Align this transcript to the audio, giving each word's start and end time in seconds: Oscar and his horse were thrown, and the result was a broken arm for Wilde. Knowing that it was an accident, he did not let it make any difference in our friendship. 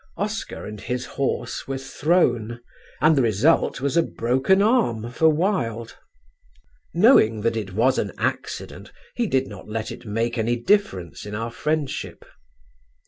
Oscar 0.17 0.65
and 0.65 0.81
his 0.81 1.05
horse 1.05 1.67
were 1.67 1.77
thrown, 1.77 2.59
and 3.01 3.15
the 3.15 3.21
result 3.21 3.81
was 3.81 3.95
a 3.95 4.01
broken 4.01 4.59
arm 4.59 5.11
for 5.11 5.29
Wilde. 5.29 5.95
Knowing 6.95 7.41
that 7.41 7.55
it 7.55 7.73
was 7.73 7.99
an 7.99 8.11
accident, 8.17 8.91
he 9.13 9.27
did 9.27 9.45
not 9.45 9.69
let 9.69 9.91
it 9.91 10.03
make 10.03 10.39
any 10.39 10.55
difference 10.55 11.23
in 11.23 11.35
our 11.35 11.51
friendship. 11.51 12.25